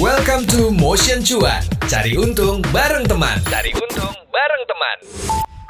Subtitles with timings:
[0.00, 1.60] Welcome to Motion Cuan.
[1.84, 3.36] Cari untung bareng teman.
[3.44, 4.96] Cari untung bareng teman.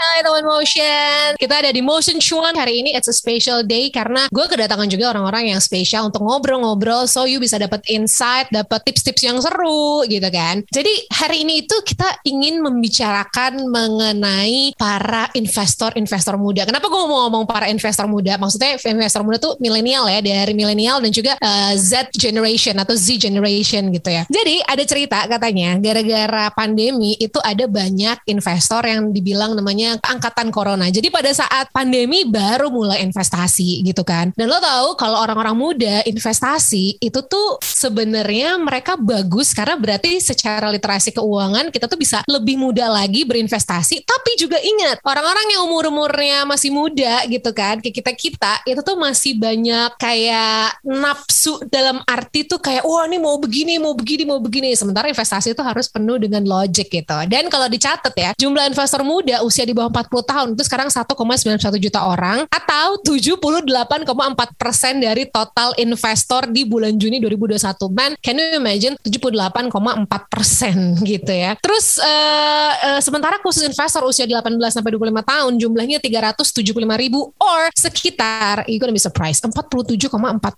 [0.00, 2.96] Hai teman Motion, kita ada di Motion Cuan hari ini.
[2.96, 7.36] It's a special day karena gue kedatangan juga orang-orang yang spesial untuk ngobrol-ngobrol, so you
[7.36, 10.64] bisa dapat insight, dapat tips-tips yang seru gitu kan.
[10.72, 16.64] Jadi hari ini itu kita ingin membicarakan mengenai para investor-investor muda.
[16.64, 18.40] Kenapa gue mau ngomong para investor muda?
[18.40, 23.20] Maksudnya investor muda tuh milenial ya, dari milenial dan juga uh, Z generation atau Z
[23.20, 24.24] generation gitu ya.
[24.32, 30.86] Jadi ada cerita katanya gara-gara pandemi itu ada banyak investor yang dibilang namanya angkatan corona.
[30.92, 34.30] Jadi pada saat pandemi baru mulai investasi gitu kan.
[34.38, 40.68] Dan lo tahu kalau orang-orang muda investasi itu tuh sebenarnya mereka bagus karena berarti secara
[40.70, 44.04] literasi keuangan kita tuh bisa lebih muda lagi berinvestasi.
[44.04, 49.34] Tapi juga ingat orang-orang yang umur-umurnya masih muda gitu kan, kayak kita-kita itu tuh masih
[49.40, 54.76] banyak kayak nafsu dalam arti tuh kayak wah ini mau begini, mau begini, mau begini.
[54.76, 57.18] Sementara investasi itu harus penuh dengan logic gitu.
[57.26, 61.80] Dan kalau dicatat ya, jumlah investor muda usia di bawah 40 tahun itu sekarang 1,91
[61.80, 67.88] juta orang atau 78,4 persen dari total investor di bulan Juni 2021.
[67.88, 69.72] Man, can you imagine 78,4
[70.28, 71.56] persen gitu ya.
[71.56, 77.32] Terus uh, uh, sementara khusus investor usia di 18 sampai 25 tahun jumlahnya 375 ribu
[77.40, 80.10] or sekitar, you gonna be surprised, 47,4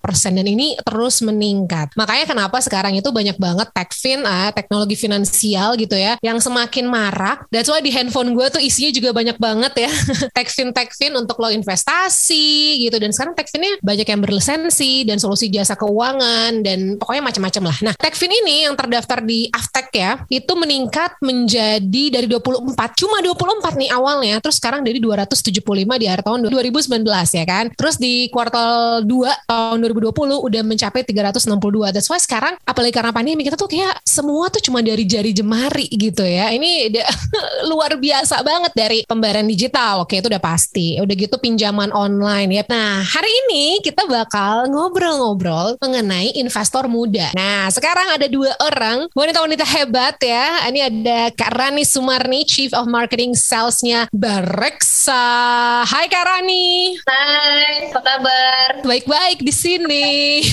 [0.02, 1.94] persen dan ini terus meningkat.
[1.94, 7.46] Makanya kenapa sekarang itu banyak banget techfin, uh, teknologi finansial gitu ya, yang semakin marak.
[7.52, 9.92] That's why di handphone gue tuh isinya juga banyak banget ya
[10.36, 16.64] techfin untuk lo investasi gitu dan sekarang techfinnya banyak yang berlisensi dan solusi jasa keuangan
[16.64, 17.76] dan pokoknya macam-macam lah.
[17.90, 23.76] Nah techfin ini yang terdaftar di Aftek ya itu meningkat menjadi dari 24 cuma 24
[23.78, 25.62] nih awalnya terus sekarang dari 275
[26.00, 27.64] di akhir tahun 2019 ya kan.
[27.76, 30.14] Terus di kuartal 2 tahun 2020
[30.48, 31.92] udah mencapai 362.
[31.92, 35.86] That's why sekarang apalagi karena pandemi kita tuh kayak semua tuh cuma dari jari jemari
[35.90, 36.48] gitu ya.
[36.54, 36.94] Ini
[37.70, 40.04] luar biasa banget dari pembayaran digital.
[40.04, 40.98] Oke, itu udah pasti.
[40.98, 42.64] Udah gitu pinjaman online ya.
[42.68, 47.34] Nah, hari ini kita bakal ngobrol-ngobrol mengenai investor muda.
[47.36, 50.66] Nah, sekarang ada dua orang wanita-wanita hebat ya.
[50.68, 55.82] Ini ada Kak Rani Sumarni, Chief of Marketing Salesnya Bareksa.
[55.86, 56.98] Hai Kak Rani.
[57.04, 58.68] Hai, apa kabar?
[58.84, 60.42] Baik-baik di sini.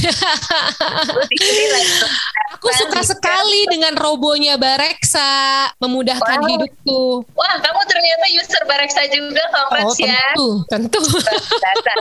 [2.59, 6.49] Aku suka sekali dengan robonya Bareksa, memudahkan wow.
[6.49, 7.01] hidupku.
[7.37, 10.25] Wah, kamu ternyata user Bareksa juga, congrats oh, ya.
[10.35, 11.01] tentu, tentu.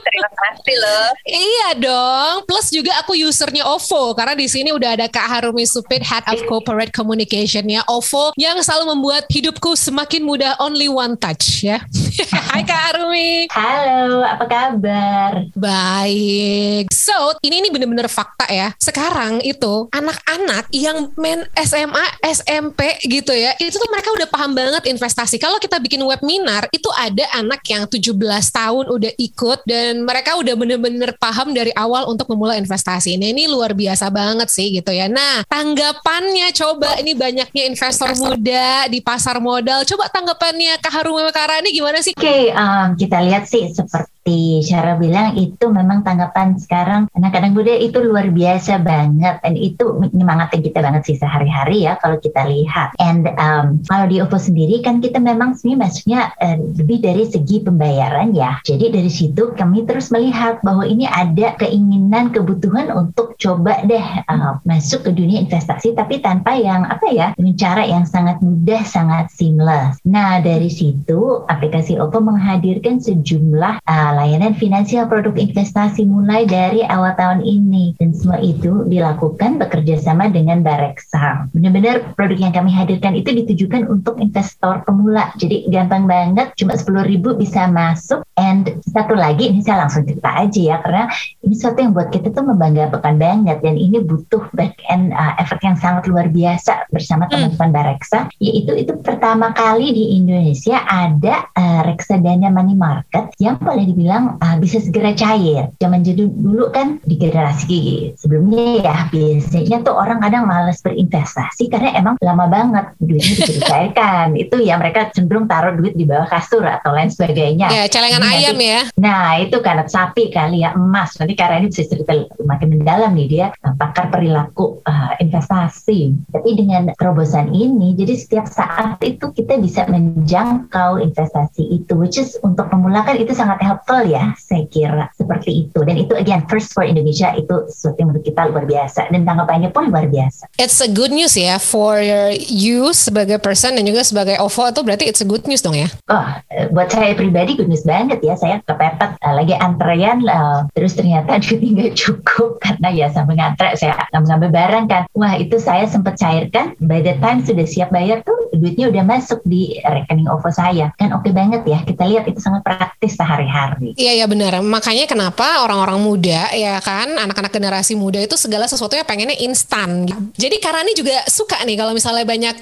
[0.05, 1.07] terima kasih loh.
[1.25, 2.35] Iya dong.
[2.45, 6.41] Plus juga aku usernya OVO karena di sini udah ada Kak Harumi Supit, Head of
[6.45, 11.81] Corporate Communication ya OVO yang selalu membuat hidupku semakin mudah only one touch ya.
[12.53, 13.49] Hai Kak Harumi.
[13.53, 15.33] Halo, apa kabar?
[15.57, 16.93] Baik.
[16.93, 18.73] So, ini ini bener-bener fakta ya.
[18.77, 24.89] Sekarang itu anak-anak yang main SMA, SMP gitu ya, itu tuh mereka udah paham banget
[24.91, 25.41] investasi.
[25.41, 28.15] Kalau kita bikin webinar, itu ada anak yang 17
[28.55, 33.19] tahun udah ikut dan mereka udah bener-bener paham dari awal untuk memulai investasi.
[33.19, 35.11] Nah, ini luar biasa banget sih gitu ya.
[35.11, 39.83] Nah, tanggapannya coba ini banyaknya investor muda di pasar modal.
[39.85, 42.15] Coba tanggapannya Kak Harum Karani gimana sih?
[42.15, 47.57] Oke, okay, um, kita lihat sih seperti seperti Syara bilang itu memang tanggapan sekarang anak-anak
[47.57, 52.45] muda itu luar biasa banget dan itu menyemangatin kita banget sih sehari-hari ya kalau kita
[52.45, 52.93] lihat.
[53.01, 57.65] And um, kalau di OVO sendiri kan kita memang sebenarnya masuknya uh, lebih dari segi
[57.65, 58.61] pembayaran ya.
[58.69, 64.61] Jadi dari situ kami terus melihat bahwa ini ada keinginan kebutuhan untuk coba deh uh,
[64.69, 69.33] masuk ke dunia investasi tapi tanpa yang apa ya dengan cara yang sangat mudah, sangat
[69.33, 69.97] seamless.
[70.05, 77.15] Nah dari situ aplikasi OVO menghadirkan sejumlah uh, layanan finansial produk investasi mulai dari awal
[77.15, 81.47] tahun ini dan semua itu dilakukan bekerja sama dengan Bareksa.
[81.55, 85.31] Benar-benar produk yang kami hadirkan itu ditujukan untuk investor pemula.
[85.39, 88.27] Jadi gampang banget, cuma 10 ribu bisa masuk.
[88.35, 91.07] And satu lagi, ini saya langsung cerita aja ya, karena
[91.47, 95.63] ini sesuatu yang buat kita tuh membanggakan banget dan ini butuh back end uh, effort
[95.63, 97.33] yang sangat luar biasa bersama hmm.
[97.55, 98.27] teman-teman Bareksa.
[98.43, 104.41] Yaitu itu pertama kali di Indonesia ada uh, reksadana money market yang boleh dibilang bilang
[104.41, 105.69] uh, bisa segera cair.
[105.77, 111.93] Zaman dulu dulu kan di generasi sebelumnya ya biasanya tuh orang kadang malas berinvestasi karena
[112.01, 114.27] emang lama banget duitnya bisa dicairkan.
[114.39, 117.69] itu ya mereka cenderung taruh duit di bawah kasur atau lain sebagainya.
[117.69, 118.81] Ya, celengan nah, ayam ya.
[118.97, 121.19] Nah, itu karena sapi kali ya emas.
[121.21, 126.17] Nanti karena ini bisa cerita makin mendalam nih dia uh, pakar perilaku uh, investasi.
[126.33, 132.37] Tapi dengan terobosan ini jadi setiap saat itu kita bisa menjangkau investasi itu which is
[132.45, 135.79] untuk pemula kan itu sangat helpful ya, saya kira seperti itu.
[135.85, 139.71] Dan itu again first for Indonesia itu sesuatu yang menurut kita luar biasa dan tanggapannya
[139.73, 140.51] pun luar biasa.
[140.61, 142.01] It's a good news ya for
[142.37, 145.89] you sebagai person dan juga sebagai OVO itu berarti it's a good news dong ya.
[146.11, 148.35] Oh, eh, buat saya pribadi good news banget ya.
[148.35, 153.79] Saya kepepet uh, lagi antrean uh, terus ternyata duitnya nggak cukup karena ya sampai ngantre
[153.79, 155.03] saya ngambil barang kan.
[155.15, 156.75] Wah itu saya sempat cairkan.
[156.83, 160.91] By the time sudah siap bayar tuh duitnya udah masuk di rekening OVO saya.
[160.99, 161.79] Kan oke okay banget ya.
[161.87, 163.78] Kita lihat itu sangat praktis sehari-hari.
[163.97, 164.59] Iya ya benar.
[164.61, 170.07] Makanya kenapa orang-orang muda ya kan anak-anak generasi muda itu segala sesuatunya pengennya instan.
[170.35, 172.57] Jadi Karani juga suka nih kalau misalnya banyak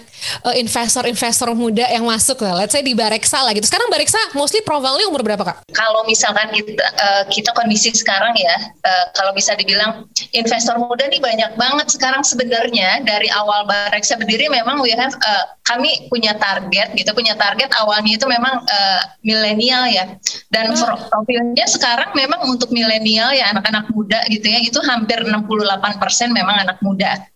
[0.56, 2.54] investor-investor muda yang masuk lah.
[2.58, 3.66] Let's say di Bareksa lah gitu.
[3.66, 5.56] Sekarang Bareksa mostly profilnya umur berapa kak?
[5.72, 11.20] Kalau misalkan kita uh, kita kondisi sekarang ya, uh, kalau bisa dibilang investor muda nih
[11.22, 16.94] banyak banget sekarang sebenarnya dari awal Bareksa berdiri memang we have uh, kami punya target
[16.94, 20.16] gitu, punya target awalnya itu memang uh, milenial ya.
[20.50, 21.10] Dan hmm.
[21.10, 25.42] profilnya sekarang memang untuk milenial ya anak-anak muda gitu ya, itu hampir 68%
[26.30, 27.26] memang anak muda.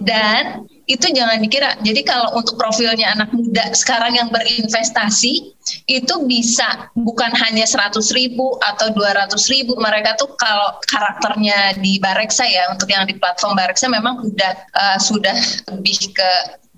[0.00, 1.74] Dan itu jangan dikira.
[1.82, 5.50] Jadi kalau untuk profilnya anak muda sekarang yang berinvestasi
[5.90, 9.74] itu bisa bukan hanya 100 ribu atau 200 ribu.
[9.82, 14.98] Mereka tuh kalau karakternya di Bareksa ya untuk yang di platform Bareksa memang udah uh,
[15.02, 15.34] sudah
[15.74, 16.30] lebih ke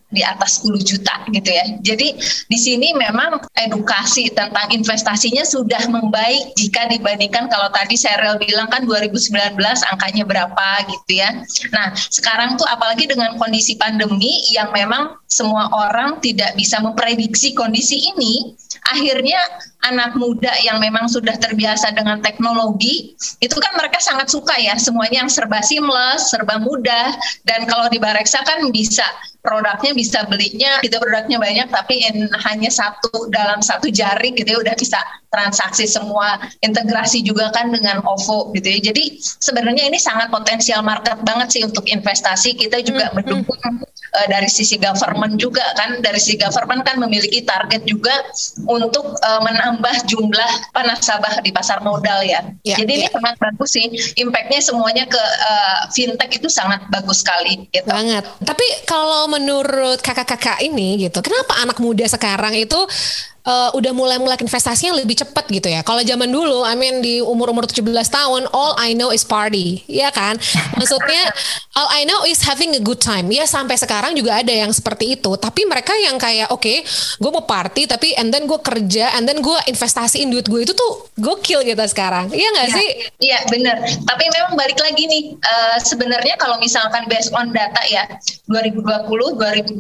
[0.09, 1.65] di atas 10 juta gitu ya.
[1.85, 2.17] Jadi
[2.49, 8.89] di sini memang edukasi tentang investasinya sudah membaik jika dibandingkan kalau tadi Cheryl bilang kan
[8.89, 9.57] 2019
[9.93, 11.45] angkanya berapa gitu ya.
[11.77, 18.01] Nah, sekarang tuh apalagi dengan kondisi pandemi yang memang semua orang tidak bisa memprediksi kondisi
[18.01, 18.57] ini,
[18.89, 19.37] akhirnya
[19.85, 25.23] anak muda yang memang sudah terbiasa dengan teknologi itu kan mereka sangat suka ya semuanya
[25.27, 27.15] yang serba seamless, serba mudah
[27.47, 29.05] dan kalau di Bareksa kan bisa
[29.49, 34.59] produknya bisa belinya kita produknya banyak tapi in, hanya satu dalam satu jari gitu ya
[34.61, 35.01] udah bisa
[35.33, 41.17] transaksi semua integrasi juga kan dengan OVO gitu ya jadi sebenarnya ini sangat potensial market
[41.25, 43.25] banget sih untuk investasi kita juga hmm, hmm.
[43.25, 43.61] mendukung
[44.19, 48.27] uh, dari sisi government juga kan dari sisi government kan memiliki target juga
[48.67, 52.99] untuk uh, menambah jumlah nasabah di pasar modal ya, ya jadi ya.
[53.05, 53.87] ini sangat bagus sih
[54.19, 57.87] impactnya semuanya ke uh, fintech itu sangat bagus sekali gitu.
[57.87, 62.79] banget tapi kalau menurut kakak-kakak ini gitu, kenapa anak muda sekarang itu
[63.45, 65.85] uh, udah mulai mulai investasinya lebih cepat gitu ya.
[65.87, 70.11] Kalau zaman dulu, I mean di umur-umur 17 tahun, all I know is party, ya
[70.11, 70.41] kan?
[70.79, 71.31] Maksudnya
[71.77, 73.31] all I know is having a good time.
[73.31, 75.35] Ya sampai sekarang juga ada yang seperti itu.
[75.39, 76.83] Tapi mereka yang kayak oke, okay,
[77.19, 80.75] gue mau party tapi and then gue kerja and then gue investasiin duit gue itu
[80.75, 82.31] tuh gokil gitu sekarang.
[82.31, 82.89] Iya nggak ya, sih?
[83.19, 83.77] Iya bener.
[84.07, 88.07] Tapi memang balik lagi nih, uh, sebenarnya kalau misalkan based on data ya
[88.51, 89.79] 2020, 2029,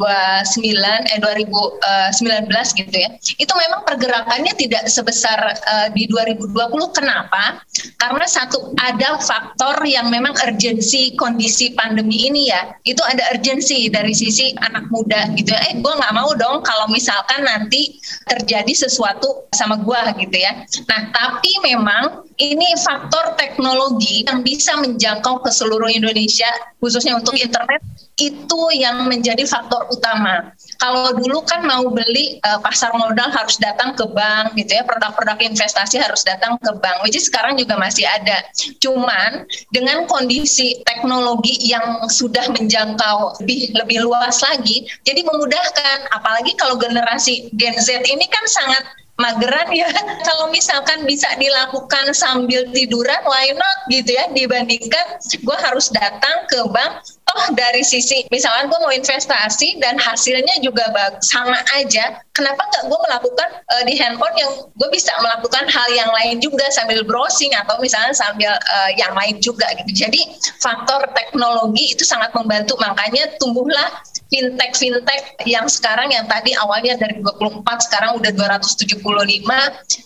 [1.14, 6.54] eh 2019 gitu ya, itu memang pergerakannya tidak sebesar uh, di 2020.
[6.94, 7.58] Kenapa?
[7.98, 12.70] Karena satu ada faktor yang memang urgensi kondisi pandemi ini ya.
[12.86, 15.60] Itu ada urgensi dari sisi anak muda gitu ya.
[15.68, 17.98] Eh, gue nggak mau dong kalau misalkan nanti
[18.30, 20.62] terjadi sesuatu sama gue gitu ya.
[20.86, 26.46] Nah, tapi memang ini faktor teknologi yang bisa menjangkau ke seluruh Indonesia,
[26.78, 27.82] khususnya untuk internet,
[28.14, 30.54] itu yang menjadi faktor utama.
[30.78, 35.38] Kalau dulu kan mau beli uh, pasar modal harus datang ke bank gitu ya, produk-produk
[35.42, 38.46] investasi harus datang ke bank, which sekarang juga masih ada.
[38.78, 39.42] Cuman
[39.74, 46.14] dengan kondisi teknologi yang sudah menjangkau lebih lebih luas lagi, jadi memudahkan.
[46.14, 48.86] Apalagi kalau generasi Gen Z ini kan sangat
[49.18, 49.90] mageran ya
[50.30, 56.62] kalau misalkan bisa dilakukan sambil tiduran why not gitu ya dibandingkan gue harus datang ke
[56.70, 60.88] bank toh dari sisi misalkan gue mau investasi dan hasilnya juga
[61.20, 66.08] sama aja kenapa nggak gue melakukan uh, di handphone yang gue bisa melakukan hal yang
[66.14, 70.06] lain juga sambil browsing atau misalnya sambil uh, yang lain juga gitu.
[70.06, 70.20] Jadi
[70.62, 73.90] faktor teknologi itu sangat membantu makanya tumbuhlah
[74.28, 79.00] fintech fintech yang sekarang yang tadi awalnya dari 24 sekarang udah 275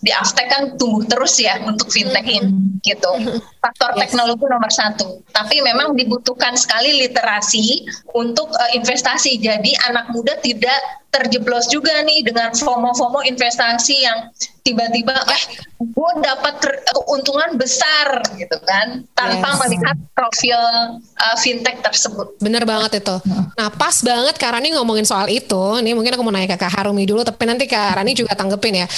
[0.02, 2.86] di Aftek kan tumbuh terus ya untuk fintech ini mm-hmm.
[2.86, 3.10] gitu
[3.58, 4.00] faktor yes.
[4.06, 11.01] teknologi nomor satu tapi memang dibutuhkan sekali literasi untuk uh, investasi jadi anak muda tidak
[11.12, 15.42] terjeblos juga nih dengan FOMO-FOMO investasi yang tiba-tiba eh
[15.82, 19.58] gue dapat keuntungan besar gitu kan tanpa yes.
[19.66, 20.60] melihat profil
[21.02, 22.38] uh, fintech tersebut.
[22.38, 23.16] Bener banget itu.
[23.58, 26.78] Nah pas banget Kak Rani ngomongin soal itu, nih mungkin aku mau nanya ke Kak
[26.78, 28.88] Harumi dulu, tapi nanti Kak Rani juga tanggepin ya.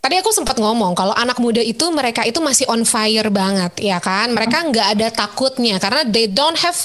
[0.00, 4.00] Tadi aku sempat ngomong kalau anak muda itu mereka itu masih on fire banget ya
[4.00, 6.80] kan, mereka nggak ada takutnya karena they don't have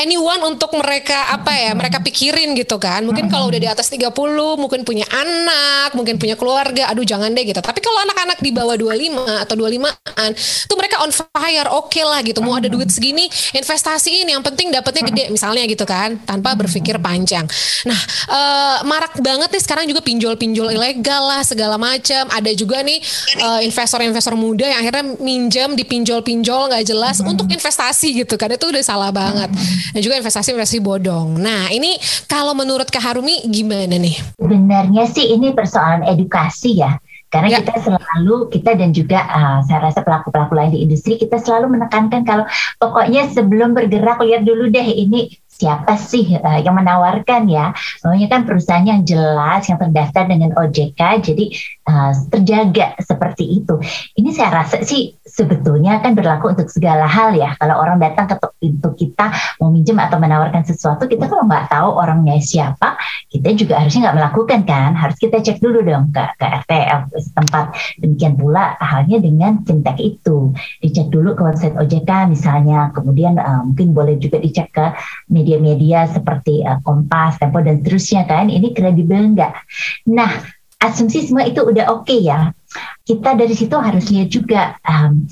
[0.00, 3.04] anyone untuk mereka apa ya, mereka pikirin gitu kan.
[3.04, 7.44] Mungkin kalau udah di atas 30, mungkin punya anak, mungkin punya keluarga, aduh jangan deh
[7.44, 7.60] gitu.
[7.60, 10.30] Tapi kalau anak-anak di bawah 25 atau 25-an,
[10.64, 12.40] tuh mereka on fire, oke okay lah gitu.
[12.40, 16.96] Mau ada duit segini, investasi ini yang penting dapatnya gede misalnya gitu kan, tanpa berpikir
[16.96, 17.44] panjang.
[17.84, 18.00] Nah,
[18.32, 22.24] uh, marak banget nih sekarang juga pinjol-pinjol ilegal lah segala macam.
[22.32, 22.98] Ada juga nih
[23.44, 27.32] uh, investor-investor muda yang akhirnya minjam di pinjol-pinjol nggak jelas hmm.
[27.36, 28.48] untuk investasi gitu kan.
[28.54, 29.52] Itu udah salah banget.
[29.92, 31.36] Dan juga investasi-investasi bodong.
[31.36, 31.98] Nah, ini
[32.30, 34.16] kalau menurut Kak Harumi gimana nih?
[34.36, 37.00] Sebenarnya sih ini persoalan edukasi ya.
[37.30, 37.56] Karena ya.
[37.62, 42.26] kita selalu kita dan juga uh, saya rasa pelaku-pelaku lain di industri kita selalu menekankan
[42.26, 42.42] kalau
[42.82, 45.30] pokoknya sebelum bergerak lihat dulu deh ini
[45.60, 47.76] siapa sih uh, yang menawarkan ya?
[48.00, 51.44] Pokoknya kan perusahaan yang jelas yang terdaftar dengan OJK jadi
[51.84, 53.76] uh, terjaga seperti itu.
[54.16, 57.52] Ini saya rasa sih sebetulnya kan berlaku untuk segala hal ya.
[57.60, 61.88] Kalau orang datang ke pintu kita mau minjem atau menawarkan sesuatu kita kalau nggak tahu
[61.92, 62.96] orangnya siapa
[63.28, 64.90] kita juga harusnya nggak melakukan kan?
[64.96, 70.54] Harus kita cek dulu dong ke, ke RTL setempat demikian pula halnya dengan fintech itu.
[70.80, 74.86] Dicek dulu ke website OJK misalnya kemudian uh, mungkin boleh juga dicek ke
[75.30, 79.58] media media-media seperti uh, Kompas, Tempo dan seterusnya kan ini kredibel enggak?
[80.06, 80.30] Nah,
[80.78, 82.54] asumsi semua itu udah oke okay ya.
[83.02, 85.26] Kita dari situ harus lihat juga um,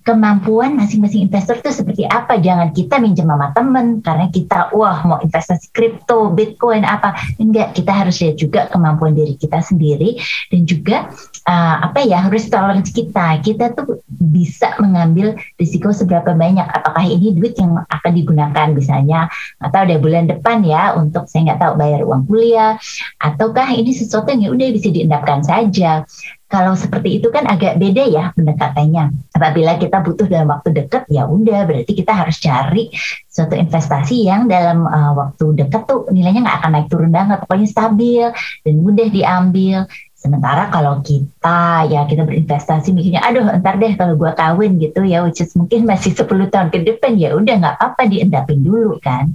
[0.00, 2.40] kemampuan masing-masing investor itu seperti apa.
[2.40, 7.12] Jangan kita minjem sama temen karena kita wah mau investasi kripto, bitcoin apa.
[7.36, 10.16] Enggak, kita harus lihat juga kemampuan diri kita sendiri
[10.48, 10.96] dan juga
[11.44, 13.44] uh, apa ya risk tolerance kita.
[13.44, 16.64] Kita tuh bisa mengambil risiko seberapa banyak.
[16.64, 19.28] Apakah ini duit yang akan digunakan misalnya
[19.60, 22.80] atau ada bulan depan ya untuk saya nggak tahu bayar uang kuliah
[23.20, 26.08] ataukah ini sesuatu yang ya udah bisa diendapkan saja.
[26.50, 29.30] Kalau seperti itu kan agak beda ya pendekatannya.
[29.30, 32.90] Apabila kita butuh dalam waktu dekat, ya udah berarti kita harus cari
[33.30, 37.68] suatu investasi yang dalam uh, waktu dekat tuh nilainya nggak akan naik turun banget, pokoknya
[37.70, 38.26] stabil
[38.66, 39.86] dan mudah diambil.
[40.20, 45.24] Sementara kalau kita ya kita berinvestasi mikirnya aduh ntar deh kalau gua kawin gitu ya
[45.24, 49.32] which is mungkin masih 10 tahun ke depan ya udah nggak apa-apa diendapin dulu kan.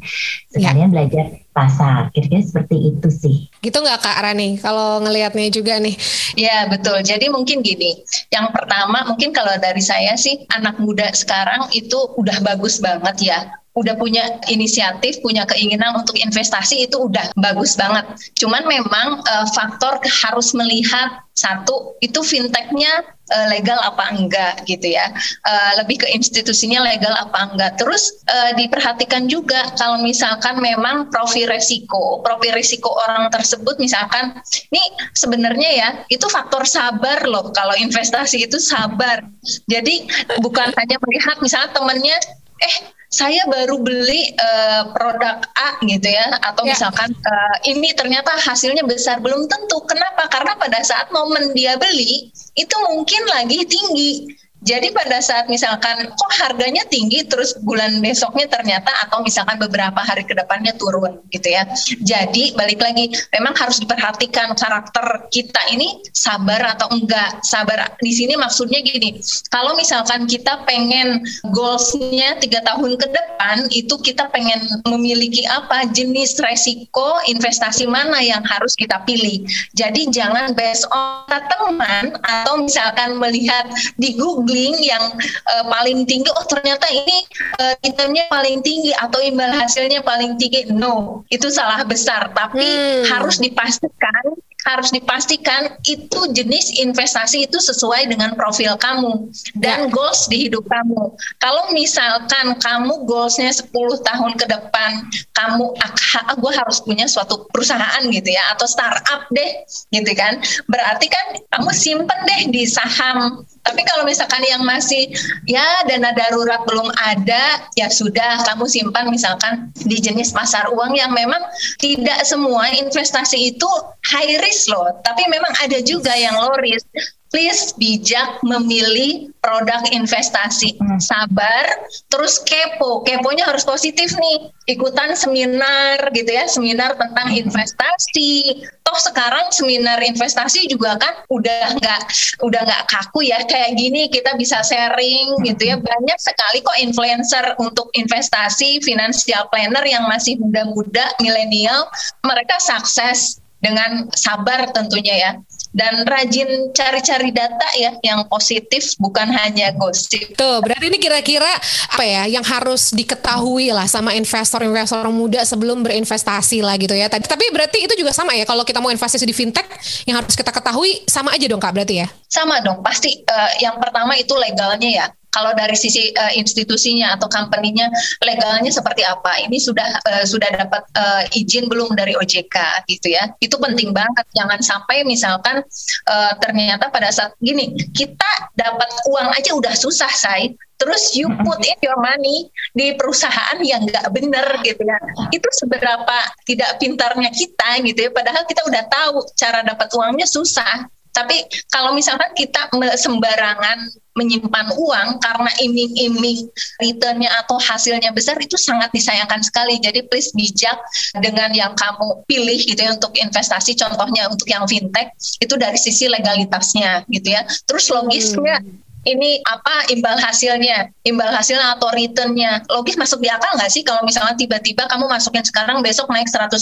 [0.53, 0.93] Sekalian ya.
[0.93, 1.25] belajar
[1.57, 2.13] pasar.
[2.13, 3.49] Kira-kira seperti itu sih.
[3.65, 5.97] Gitu nggak Kak Rani kalau ngelihatnya juga nih?
[6.37, 7.01] Ya betul.
[7.01, 8.05] Jadi mungkin gini.
[8.29, 13.39] Yang pertama mungkin kalau dari saya sih anak muda sekarang itu udah bagus banget ya
[13.75, 18.07] udah punya inisiatif, punya keinginan untuk investasi itu udah bagus banget.
[18.39, 23.03] Cuman memang uh, faktor harus melihat satu itu fintechnya
[23.35, 25.11] uh, legal apa enggak gitu ya.
[25.43, 27.75] Uh, lebih ke institusinya legal apa enggak.
[27.75, 34.39] Terus uh, diperhatikan juga kalau misalkan memang profil resiko, profil resiko orang tersebut misalkan
[34.71, 34.83] ini
[35.19, 39.19] sebenarnya ya itu faktor sabar loh kalau investasi itu sabar.
[39.67, 40.07] Jadi
[40.39, 42.15] bukan hanya melihat misalnya temennya
[42.63, 46.73] eh saya baru beli uh, produk A gitu ya atau ya.
[46.73, 49.21] misalkan uh, ini ternyata hasilnya besar.
[49.21, 49.81] Belum tentu.
[49.85, 50.27] Kenapa?
[50.27, 54.31] Karena pada saat momen dia beli itu mungkin lagi tinggi
[54.65, 60.25] jadi pada saat misalkan kok harganya tinggi terus bulan besoknya ternyata atau misalkan beberapa hari
[60.25, 61.69] ke depannya turun gitu ya.
[62.01, 67.45] Jadi balik lagi memang harus diperhatikan karakter kita ini sabar atau enggak.
[67.45, 69.21] Sabar di sini maksudnya gini,
[69.53, 71.21] kalau misalkan kita pengen
[71.53, 78.41] goalsnya tiga tahun ke depan itu kita pengen memiliki apa jenis resiko investasi mana yang
[78.41, 79.45] harus kita pilih.
[79.77, 83.69] Jadi jangan based on teman atau misalkan melihat
[84.01, 85.03] di Google link yang
[85.51, 87.27] uh, paling tinggi oh ternyata ini
[87.59, 93.11] uh, itemnya paling tinggi atau imbal hasilnya paling tinggi no itu salah besar tapi hmm.
[93.11, 94.23] harus dipastikan
[94.65, 99.29] harus dipastikan itu jenis investasi itu sesuai dengan profil kamu
[99.61, 99.91] dan ya.
[99.93, 101.13] goals di hidup kamu.
[101.37, 103.69] Kalau misalkan kamu goalsnya 10
[104.01, 104.91] tahun ke depan,
[105.37, 109.51] kamu ah, gue harus punya suatu perusahaan gitu ya atau startup deh
[109.93, 110.41] gitu kan.
[110.65, 115.09] Berarti kan kamu simpen deh di saham tapi kalau misalkan yang masih
[115.49, 121.09] ya dana darurat belum ada, ya sudah kamu simpan misalkan di jenis pasar uang yang
[121.09, 121.41] memang
[121.81, 123.69] tidak semua investasi itu
[124.05, 126.87] high risk loh, tapi memang ada juga yang low risk
[127.35, 130.79] please bijak memilih produk investasi.
[130.79, 131.03] Hmm.
[131.03, 131.67] Sabar,
[132.07, 133.03] terus kepo.
[133.03, 134.47] Keponya harus positif nih.
[134.71, 137.43] Ikutan seminar gitu ya, seminar tentang hmm.
[137.43, 138.63] investasi.
[138.87, 142.01] Toh sekarang seminar investasi juga kan udah nggak
[142.39, 145.75] udah nggak kaku ya kayak gini kita bisa sharing gitu ya.
[145.75, 145.83] Hmm.
[145.83, 151.91] Banyak sekali kok influencer untuk investasi, financial planner yang masih muda-muda, milenial,
[152.23, 155.31] mereka sukses dengan sabar tentunya ya
[155.75, 160.37] dan rajin cari-cari data ya yang positif bukan hanya gosip.
[160.39, 161.49] Tuh, berarti ini kira-kira
[161.91, 167.11] apa ya yang harus diketahui lah sama investor-investor muda sebelum berinvestasi lah gitu ya.
[167.11, 169.67] Tapi berarti itu juga sama ya kalau kita mau investasi di fintech
[170.07, 172.07] yang harus kita ketahui sama aja dong Kak berarti ya?
[172.31, 177.27] Sama dong, pasti uh, yang pertama itu legalnya ya kalau dari sisi uh, institusinya atau
[177.27, 177.91] company-nya
[178.23, 179.43] legalnya seperti apa?
[179.43, 183.27] Ini sudah uh, sudah dapat uh, izin belum dari OJK gitu ya?
[183.43, 184.23] Itu penting banget.
[184.31, 185.59] Jangan sampai misalkan
[186.07, 190.55] uh, ternyata pada saat gini kita dapat uang aja udah susah say.
[190.75, 194.99] Terus you put in your money di perusahaan yang nggak bener gitu ya.
[195.31, 198.11] Itu seberapa tidak pintarnya kita gitu ya.
[198.11, 202.67] Padahal kita udah tahu cara dapat uangnya susah tapi kalau misalkan kita
[202.99, 206.47] sembarangan menyimpan uang karena iming-iming
[206.79, 209.75] returnnya atau hasilnya besar itu sangat disayangkan sekali.
[209.79, 210.79] Jadi please bijak
[211.19, 213.75] dengan yang kamu pilih gitu ya untuk investasi.
[213.75, 217.43] Contohnya untuk yang fintech itu dari sisi legalitasnya gitu ya.
[217.67, 222.65] Terus logisnya hmm ini apa imbal hasilnya, imbal hasilnya atau returnnya.
[222.73, 226.57] Logis masuk di akal nggak sih kalau misalnya tiba-tiba kamu masukin sekarang besok naik 100%,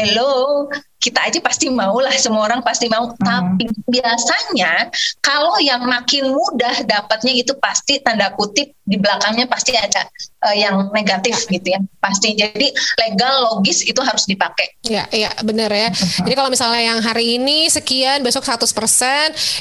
[0.00, 0.64] hello,
[0.98, 3.10] kita aja pasti mau lah semua orang pasti mau.
[3.18, 3.54] Hmm.
[3.58, 4.90] tapi biasanya
[5.22, 10.08] kalau yang makin mudah dapatnya itu pasti tanda kutip di belakangnya pasti ada
[10.42, 12.34] uh, yang negatif gitu ya pasti.
[12.34, 14.74] Jadi legal logis itu harus dipakai.
[14.86, 15.92] Ya iya benar ya.
[15.94, 18.66] Jadi kalau misalnya yang hari ini sekian besok 100%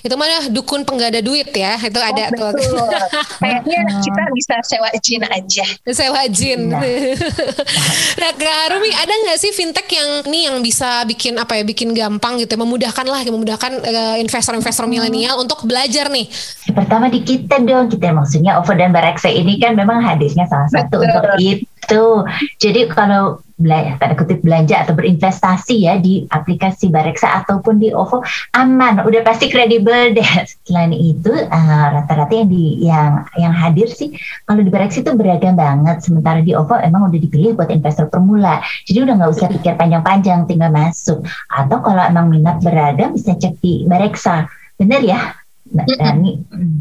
[0.06, 1.78] itu mana dukun penggada duit ya.
[1.78, 2.52] Itu oh, ada betul.
[2.58, 2.88] tuh
[3.44, 5.66] kayaknya kita bisa sewa jin aja.
[5.94, 6.72] Sewa jin.
[6.72, 6.82] Nah,
[8.22, 11.64] nah Kak Rumi ada nggak sih fintech yang nih yang bisa bikin bikin apa ya
[11.68, 16.32] bikin gampang gitu ya, memudahkan lah memudahkan uh, investor-investor milenial untuk belajar nih.
[16.72, 21.04] Pertama di kita dong kita maksudnya OVO dan Bareksa ini kan memang hadirnya salah satu
[21.04, 21.12] Betul.
[21.12, 21.77] untuk itu
[22.60, 28.22] jadi kalau belanja, tanda kutip belanja atau berinvestasi ya di aplikasi Bareksa ataupun di OVO
[28.54, 30.30] aman, udah pasti kredibel deh.
[30.70, 34.14] Selain itu uh, rata-rata yang di yang yang hadir sih
[34.46, 36.06] kalau di Bareksa itu beragam banget.
[36.06, 40.46] Sementara di OVO emang udah dipilih buat investor pemula, jadi udah nggak usah pikir panjang-panjang,
[40.46, 41.26] tinggal masuk.
[41.50, 44.46] Atau kalau emang minat beragam bisa cek di Bareksa.
[44.78, 45.47] Bener ya?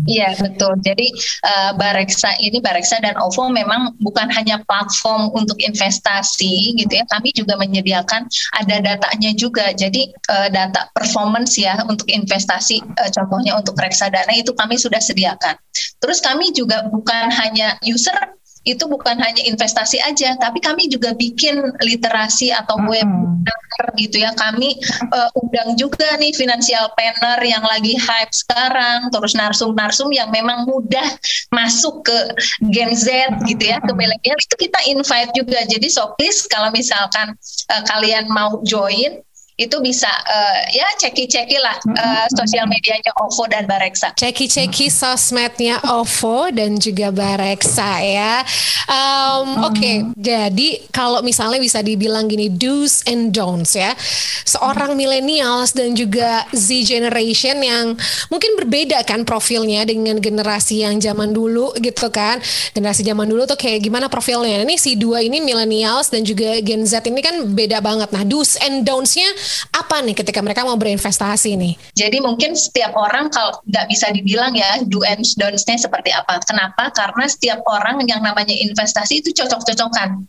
[0.06, 0.78] Iya betul.
[0.80, 1.10] Jadi
[1.42, 7.04] uh, Bareksa ini Bareksa dan OVO memang bukan hanya platform untuk investasi gitu ya.
[7.10, 8.30] Kami juga menyediakan
[8.62, 9.74] ada datanya juga.
[9.74, 15.58] Jadi uh, data performance ya untuk investasi uh, contohnya untuk reksadana itu kami sudah sediakan.
[15.98, 18.14] Terus kami juga bukan hanya user
[18.66, 23.94] itu bukan hanya investasi aja, tapi kami juga bikin literasi atau web mm-hmm.
[23.94, 24.34] gitu ya.
[24.34, 24.74] Kami
[25.14, 31.06] uh, undang juga nih financial planner yang lagi hype sekarang, terus narsum-narsum yang memang mudah
[31.54, 32.18] masuk ke
[32.74, 33.06] Gen Z
[33.46, 35.62] gitu ya, ke milenial itu kita invite juga.
[35.62, 37.38] Jadi so please kalau misalkan
[37.70, 39.22] uh, kalian mau join
[39.56, 44.12] itu bisa uh, ya ceki-ceki lah uh, sosial medianya OVO dan Bareksa.
[44.12, 48.44] Ceki-ceki sosmednya OVO dan juga Bareksa ya.
[48.84, 49.96] Um, Oke, okay.
[50.12, 53.96] jadi kalau misalnya bisa dibilang gini do's and don'ts ya,
[54.44, 57.96] seorang millennials dan juga Z generation yang
[58.28, 62.44] mungkin berbeda kan profilnya dengan generasi yang zaman dulu gitu kan.
[62.76, 64.68] Generasi zaman dulu tuh kayak gimana profilnya?
[64.68, 68.12] Ini si dua ini millennials dan juga Gen Z ini kan beda banget.
[68.12, 71.74] Nah, do's and don'ts-nya apa nih ketika mereka mau berinvestasi nih?
[71.96, 76.40] Jadi mungkin setiap orang kalau nggak bisa dibilang ya do and don'ts-nya seperti apa.
[76.44, 76.90] Kenapa?
[76.92, 80.24] Karena setiap orang yang namanya investasi itu cocok-cocokan.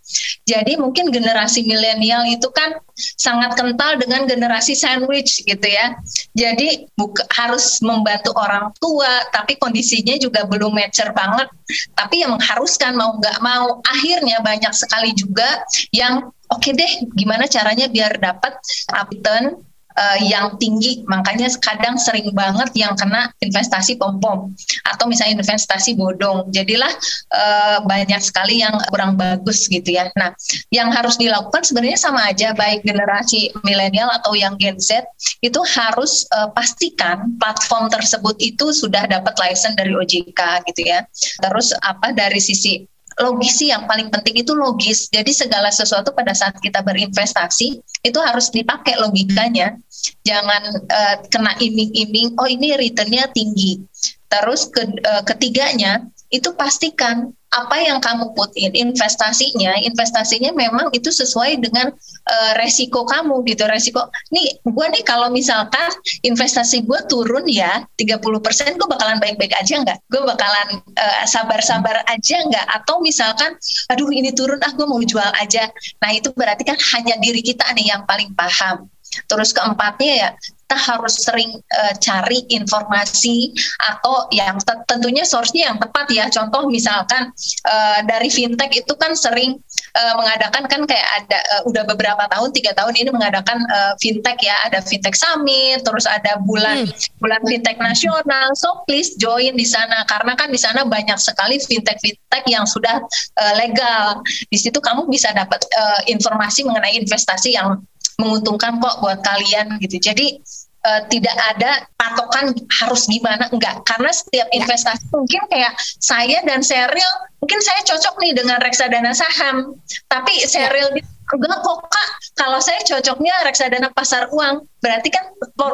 [0.47, 5.93] Jadi mungkin generasi milenial itu kan sangat kental dengan generasi sandwich gitu ya.
[6.33, 11.47] Jadi buka, harus membantu orang tua, tapi kondisinya juga belum mature banget.
[11.93, 15.61] Tapi yang mengharuskan mau nggak mau, akhirnya banyak sekali juga
[15.93, 18.57] yang oke okay deh gimana caranya biar dapat
[18.93, 21.01] upturn uh, yang tinggi?
[21.09, 24.53] Makanya kadang sering banget yang kena investasi pom pom
[24.85, 26.53] atau misalnya investasi bodong.
[26.53, 26.93] Jadilah
[27.33, 30.07] uh, banyak sekali yang kurang bagus gitu ya.
[30.15, 30.31] Nah
[30.69, 35.03] yang harus dilakukan sebenarnya sama aja baik generasi milenial atau yang Gen Z
[35.41, 41.03] itu harus uh, pastikan platform tersebut itu sudah dapat license dari OJK gitu ya.
[41.41, 42.85] Terus apa dari sisi
[43.17, 45.09] logis sih yang paling penting itu logis.
[45.09, 47.67] Jadi segala sesuatu pada saat kita berinvestasi
[48.05, 49.77] itu harus dipakai logikanya.
[50.21, 53.81] Jangan uh, kena iming-iming, oh ini returnnya tinggi.
[54.27, 61.07] Terus ke, uh, ketiganya itu pastikan apa yang kamu put in investasinya investasinya memang itu
[61.07, 61.95] sesuai dengan
[62.27, 65.87] uh, resiko kamu gitu resiko nih gue nih kalau misalkan
[66.27, 69.97] investasi gue turun ya 30% gue bakalan baik-baik aja nggak?
[70.11, 72.67] Gue bakalan uh, sabar-sabar aja nggak?
[72.67, 73.55] Atau misalkan
[73.87, 75.71] aduh ini turun ah gue mau jual aja.
[76.03, 78.91] Nah itu berarti kan hanya diri kita nih yang paling paham
[79.25, 80.29] Terus keempatnya ya
[80.67, 83.55] kita harus sering uh, cari informasi
[83.87, 86.27] atau yang tentunya source-nya yang tepat ya.
[86.27, 87.31] Contoh misalkan
[87.63, 89.63] uh, dari fintech itu kan sering
[89.95, 94.37] uh, mengadakan kan kayak ada uh, udah beberapa tahun tiga tahun ini mengadakan uh, fintech
[94.43, 97.23] ya ada fintech summit terus ada bulan hmm.
[97.23, 101.97] bulan fintech nasional so please join di sana karena kan di sana banyak sekali fintech
[102.03, 103.01] fintech yang sudah
[103.39, 107.79] uh, legal di situ kamu bisa dapat uh, informasi mengenai investasi yang
[108.17, 110.01] menguntungkan kok buat kalian gitu.
[110.01, 110.41] Jadi
[110.87, 114.63] uh, tidak ada patokan harus gimana enggak karena setiap ya.
[114.63, 119.75] investasi mungkin kayak saya dan Serial mungkin saya cocok nih dengan reksadana saham
[120.07, 125.25] tapi Serial ya enggak kok kak kalau saya cocoknya reksadana pasar uang berarti kan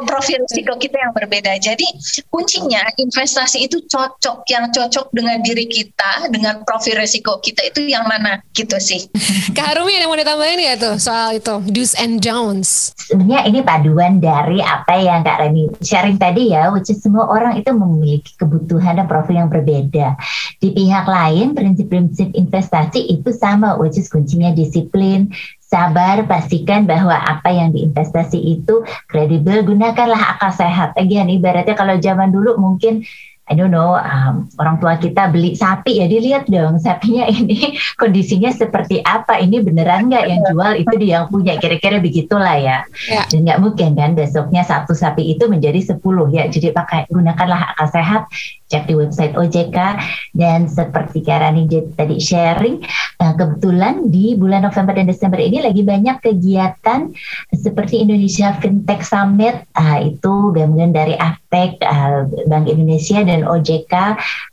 [0.10, 1.54] profil risiko kita yang berbeda.
[1.62, 1.86] Jadi
[2.34, 8.10] kuncinya investasi itu cocok yang cocok dengan diri kita dengan profil risiko kita itu yang
[8.10, 9.06] mana gitu sih.
[9.56, 11.62] Kak Harumi yang mau ditambahin ya tuh soal itu?
[11.69, 12.97] Do's and don'ts.
[12.97, 17.62] Sebenarnya ini paduan dari apa yang Kak Reni sharing tadi ya which is semua orang
[17.62, 20.17] itu memiliki kebutuhan dan profil yang berbeda.
[20.58, 25.30] Di pihak lain prinsip-prinsip investasi itu sama which is kuncinya disiplin
[25.73, 30.93] sabar, pastikan bahwa apa yang diinvestasi itu kredibel, gunakanlah akal sehat.
[30.93, 33.01] Again, ibaratnya kalau zaman dulu mungkin
[33.54, 38.50] I don't know, um, orang tua kita beli sapi ya dilihat dong sapinya ini kondisinya
[38.50, 42.82] seperti apa, ini beneran nggak yang jual itu dia yang punya, kira-kira begitulah ya.
[43.06, 43.22] ya.
[43.30, 47.94] Dan nggak mungkin kan besoknya satu sapi itu menjadi sepuluh ya, jadi pakai gunakanlah akal
[47.94, 48.26] sehat,
[48.74, 49.78] cek di website OJK
[50.34, 52.82] dan seperti Karani tadi sharing
[53.22, 57.13] uh, kebetulan di bulan November dan Desember ini lagi banyak kegiatan
[57.54, 61.13] seperti Indonesia FinTech Summit uh, itu gabungan dari
[61.54, 63.94] Aftek uh, Bank Indonesia dan OJK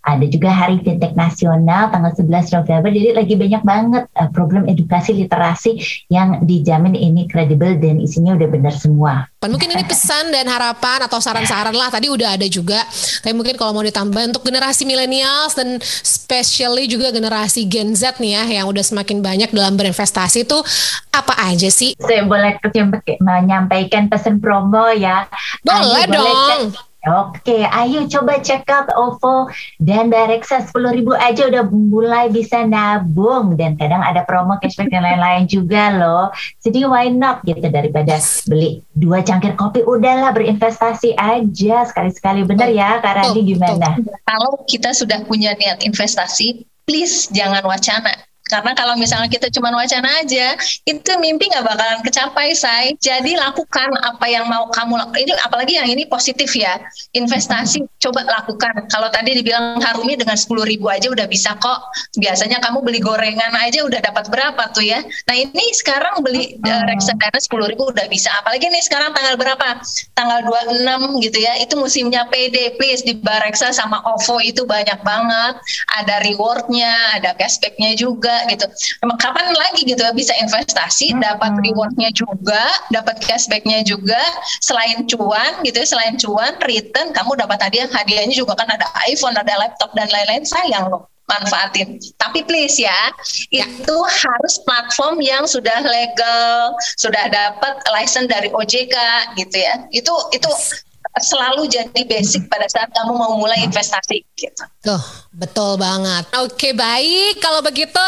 [0.05, 5.17] ada juga Hari FinTech Nasional tanggal 11 November jadi lagi banyak banget uh, program edukasi
[5.17, 5.81] literasi
[6.13, 9.25] yang dijamin ini kredibel dan isinya udah benar semua.
[9.41, 12.85] Mungkin ini pesan dan harapan atau saran-saran lah tadi udah ada juga.
[13.25, 18.37] Tapi mungkin kalau mau ditambah untuk generasi milenials dan especially juga generasi Gen Z nih
[18.37, 20.61] ya yang udah semakin banyak dalam berinvestasi itu
[21.17, 21.97] apa aja sih?
[21.97, 22.61] Saya boleh
[23.25, 25.25] menyampaikan pesan promo ya.
[25.65, 26.61] Boleh Ayo, dong.
[26.77, 29.49] Boleh Oke, ayo coba check out OVO
[29.81, 35.09] dan Bareksa 10 ribu aja udah mulai bisa nabung dan kadang ada promo cashback dan
[35.09, 36.29] lain-lain juga loh.
[36.61, 43.01] Jadi why not gitu daripada beli dua cangkir kopi udahlah berinvestasi aja sekali-sekali bener ya
[43.01, 43.97] Kak Radi gimana?
[44.29, 48.13] Kalau kita sudah punya niat investasi, please jangan wacana
[48.51, 52.99] karena kalau misalnya kita cuma wacana aja, itu mimpi nggak bakalan kecapai, say.
[52.99, 55.21] Jadi lakukan apa yang mau kamu lakukan.
[55.23, 56.83] Ini apalagi yang ini positif ya.
[57.15, 58.91] Investasi coba lakukan.
[58.91, 61.79] Kalau tadi dibilang Harumi dengan sepuluh ribu aja udah bisa kok.
[62.19, 64.99] Biasanya kamu beli gorengan aja udah dapat berapa tuh ya.
[65.31, 68.35] Nah ini sekarang beli uh, reksadana sepuluh ribu udah bisa.
[68.43, 69.79] Apalagi nih sekarang tanggal berapa?
[70.19, 71.55] Tanggal 26 gitu ya.
[71.63, 75.55] Itu musimnya PD, please di Bareksa sama OVO itu banyak banget.
[76.03, 78.65] Ada rewardnya, ada cashbacknya juga gitu.
[79.05, 81.21] Emang kapan lagi gitu ya bisa investasi, hmm.
[81.21, 82.63] dapat rewardnya juga,
[82.95, 84.21] dapat cashbacknya juga,
[84.65, 89.37] selain cuan gitu ya, selain cuan, return kamu dapat hadiah, hadiahnya juga kan ada iPhone,
[89.37, 92.03] ada laptop dan lain-lain sayang loh manfaatin.
[92.19, 93.15] Tapi please ya,
[93.55, 98.97] ya, itu harus platform yang sudah legal, sudah dapat license dari OJK
[99.39, 99.87] gitu ya.
[99.95, 100.51] Itu itu
[101.19, 104.65] selalu jadi basic pada saat kamu mau mulai investasi gitu.
[104.87, 105.03] Tuh,
[105.35, 106.31] betul banget.
[106.39, 107.43] Oke, baik.
[107.43, 108.07] Kalau begitu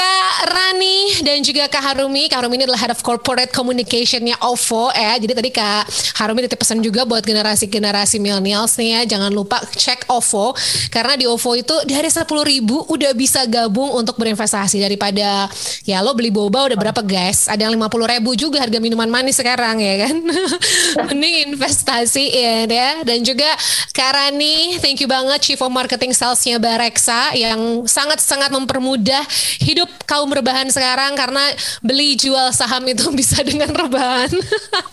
[0.00, 2.32] Kak Rani dan juga Kak Harumi.
[2.32, 5.20] Kak Harumi ini adalah Head of Corporate Communication-nya OVO ya.
[5.20, 5.84] Jadi tadi Kak
[6.16, 9.00] Harumi titip pesan juga buat generasi-generasi millennials nih ya.
[9.16, 10.56] Jangan lupa cek OVO
[10.88, 15.52] karena di OVO itu dari 10 ribu udah bisa gabung untuk berinvestasi daripada
[15.84, 17.44] ya lo beli boba udah berapa guys?
[17.44, 20.16] Ada yang 50 ribu juga harga minuman manis sekarang ya kan.
[21.12, 23.02] Mending investasi kasihin ya.
[23.02, 23.50] Dan juga
[23.92, 29.26] Kak Rani, thank you banget Chief of Marketing Salesnya Bareksa yang sangat-sangat mempermudah
[29.60, 31.50] hidup kaum rebahan sekarang karena
[31.82, 34.30] beli jual saham itu bisa dengan rebahan.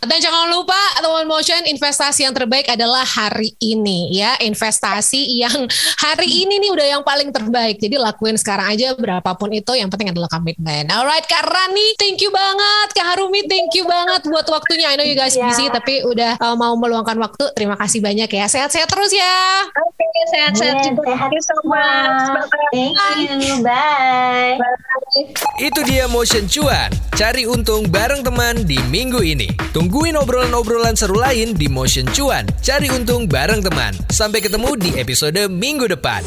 [0.01, 4.33] Dan jangan lupa teman motion investasi yang terbaik adalah hari ini ya.
[4.41, 5.69] Investasi yang
[6.01, 7.77] hari ini nih udah yang paling terbaik.
[7.77, 10.89] Jadi lakuin sekarang aja berapapun itu yang penting adalah komitmen.
[10.89, 12.87] Alright Kak Rani, thank you banget.
[12.97, 14.89] Kak Harumi, thank you banget buat waktunya.
[14.89, 17.53] I know you guys busy tapi udah uh, mau meluangkan waktu.
[17.53, 18.45] Terima kasih banyak ya.
[18.49, 19.69] Sehat-sehat terus ya.
[19.69, 21.05] Oke, okay, sehat-sehat yeah, juga.
[21.13, 22.21] Sehat Thank you so much.
[22.71, 22.95] Thank
[23.43, 23.63] you.
[23.63, 24.55] Bye.
[24.55, 24.83] Bye.
[25.57, 26.89] Itu dia Motion Cuan.
[27.17, 29.49] Cari untung bareng teman di minggu ini.
[29.73, 32.45] Tungguin obrolan-obrolan seru lain di Motion Cuan.
[32.61, 33.93] Cari untung bareng teman.
[34.13, 36.21] Sampai ketemu di episode minggu depan.